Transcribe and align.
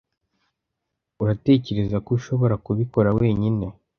uratekereza 1.21 1.97
ko 2.05 2.09
ushobora 2.17 2.55
kubikora 2.65 3.09
wenyine 3.19 3.65